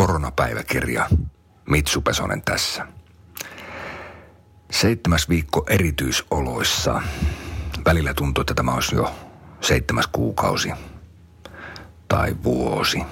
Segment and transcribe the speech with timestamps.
[0.00, 1.08] Koronapäiväkirja.
[1.66, 2.86] Mitsu Pesonen tässä.
[4.70, 7.02] Seitsemäs viikko erityisoloissa.
[7.84, 9.14] Välillä tuntuu, että tämä olisi jo
[9.60, 10.72] seitsemäs kuukausi
[12.08, 13.02] tai vuosi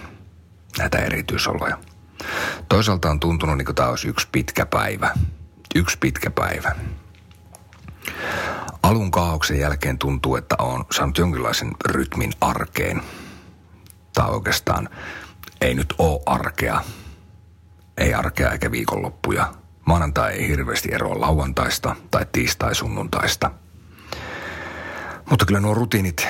[0.79, 1.79] näitä erityisoloja.
[2.69, 5.15] Toisaalta on tuntunut niin kuin tämä olisi yksi pitkä päivä.
[5.75, 6.77] Yksi pitkä päivä.
[8.83, 13.03] Alun kaauksen jälkeen tuntuu, että on saanut jonkinlaisen rytmin arkeen.
[14.15, 14.89] Tai oikeastaan
[15.61, 16.81] ei nyt ole arkea.
[17.99, 19.55] Ei arkea eikä viikonloppuja.
[19.87, 23.51] Maanantai ei hirveästi eroa lauantaista tai tiistai-sunnuntaista.
[25.31, 26.29] Mutta kyllä nuo rutiinit,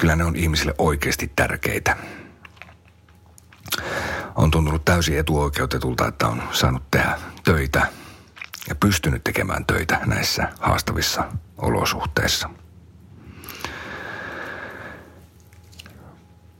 [0.00, 1.96] kyllä ne on ihmisille oikeasti tärkeitä.
[4.34, 7.86] On tuntunut täysin etuoikeutetulta, että on saanut tehdä töitä
[8.68, 11.24] ja pystynyt tekemään töitä näissä haastavissa
[11.58, 12.50] olosuhteissa.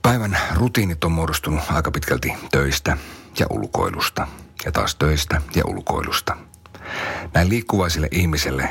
[0.02, 2.96] Päivän rutiinit on muodostunut aika pitkälti töistä
[3.38, 4.26] ja ulkoilusta
[4.64, 6.36] ja taas töistä ja ulkoilusta.
[7.34, 8.68] Näin liikkuvaisille ihmiselle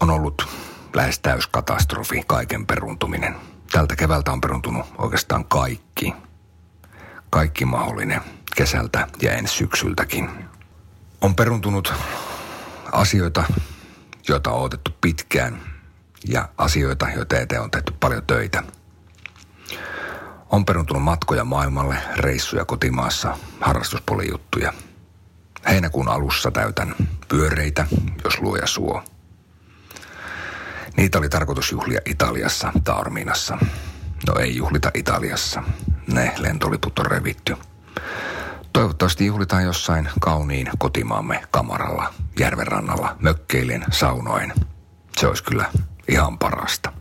[0.00, 0.48] on ollut
[0.94, 3.36] lähes täyskatastrofi kaiken peruntuminen.
[3.72, 6.14] Tältä keväältä on peruntunut oikeastaan kaikki.
[7.30, 8.20] Kaikki mahdollinen
[8.56, 10.30] kesältä ja ensi syksyltäkin.
[11.20, 11.92] On peruntunut
[12.92, 13.44] asioita,
[14.28, 15.60] joita on otettu pitkään
[16.28, 18.62] ja asioita, joita eteen on tehty paljon töitä.
[20.50, 24.72] On peruntunut matkoja maailmalle, reissuja kotimaassa, harrastuspolijuttuja.
[25.68, 26.94] Heinäkuun alussa täytän
[27.28, 27.86] pyöreitä,
[28.24, 29.02] jos luoja suo.
[30.96, 33.58] Niitä oli tarkoitus juhlia Italiassa, Taorminassa.
[34.26, 35.62] No ei juhlita Italiassa.
[36.06, 37.56] Ne lentoliput on revitty.
[38.72, 44.52] Toivottavasti juhlitaan jossain kauniin kotimaamme kamaralla, järvenrannalla, mökkeilen, saunoen.
[45.18, 45.70] Se olisi kyllä
[46.08, 46.92] ihan parasta.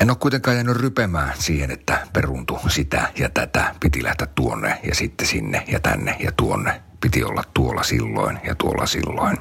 [0.00, 3.74] En ole kuitenkaan jäänyt rypemään siihen, että peruntu sitä ja tätä.
[3.80, 6.82] Piti lähteä tuonne ja sitten sinne ja tänne ja tuonne.
[7.00, 9.38] Piti olla tuolla silloin ja tuolla silloin.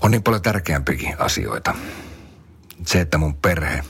[0.00, 1.74] On niin paljon tärkeämpiäkin asioita.
[2.86, 3.84] Se, että mun perhe,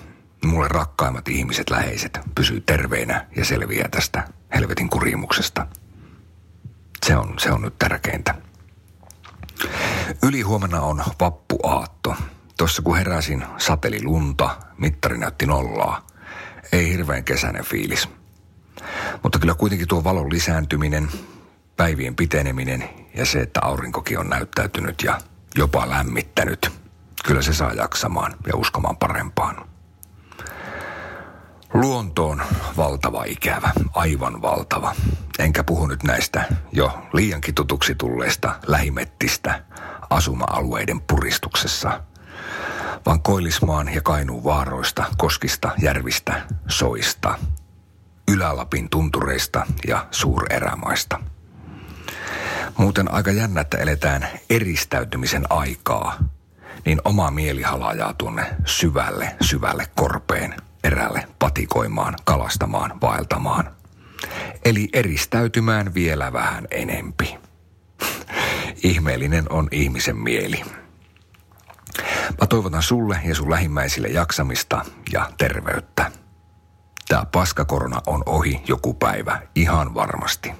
[0.44, 5.66] mulle rakkaimmat ihmiset, läheiset, pysyy terveinä ja selviää tästä helvetin kurimuksesta.
[7.06, 8.34] Se on, se on nyt tärkeintä.
[10.22, 12.16] Yli huomenna on vappuaatto.
[12.58, 16.06] Tuossa kun heräsin, sateli lunta, mittari näytti nollaa.
[16.72, 18.08] Ei hirveän kesäinen fiilis.
[19.22, 21.08] Mutta kyllä kuitenkin tuo valon lisääntyminen,
[21.76, 25.18] päivien piteneminen ja se, että aurinkokin on näyttäytynyt ja
[25.56, 26.70] jopa lämmittänyt,
[27.24, 29.68] kyllä se saa jaksamaan ja uskomaan parempaan.
[31.74, 32.42] Luonto on
[32.76, 34.94] valtava ikävä, aivan valtava.
[35.38, 39.64] Enkä puhu nyt näistä jo liiankin tutuksi tulleista lähimettistä
[40.10, 42.00] asuma-alueiden puristuksessa,
[43.08, 47.34] vaan Koillismaan ja Kainuun vaaroista, koskista, järvistä, soista,
[48.32, 51.20] Ylä-Lapin tuntureista ja suurerämaista.
[52.76, 56.18] Muuten aika jännä, että eletään eristäytymisen aikaa,
[56.86, 60.54] niin oma mieli halajaa tuonne syvälle, syvälle korpeen–
[60.84, 63.70] erälle patikoimaan, kalastamaan, vaeltamaan.
[64.64, 67.38] Eli eristäytymään vielä vähän enempi.
[68.82, 70.64] Ihmeellinen on ihmisen mieli.
[72.40, 76.10] Mä toivotan sulle ja sun lähimmäisille jaksamista ja terveyttä.
[77.08, 80.52] Tää paskakorona on ohi joku päivä, ihan varmasti.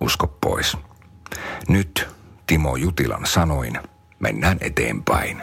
[0.00, 0.76] Usko pois.
[1.68, 2.08] Nyt
[2.46, 3.80] Timo Jutilan sanoin,
[4.18, 5.42] mennään eteenpäin.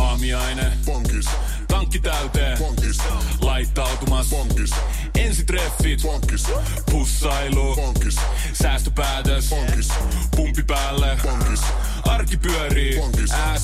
[0.00, 0.72] Aamiaine.
[0.86, 1.26] Bonkis.
[1.68, 2.58] Tankki täyteen.
[2.58, 2.98] Bonkis.
[3.40, 4.30] Laittautumas.
[4.30, 4.70] Bonkis.
[5.18, 6.02] Ensitreffit.
[6.02, 6.46] Bonkis.
[6.90, 7.76] Pussailu.
[7.76, 8.16] Bonkis.
[8.52, 9.48] Säästöpäätös.
[9.50, 9.88] Bonkis.
[10.36, 11.18] Pumpi päälle.
[11.22, 11.60] Bonkis.
[12.04, 12.98] Arki pyörii.
[12.98, 13.30] Bonkis.
[13.30, 13.63] S-pankis.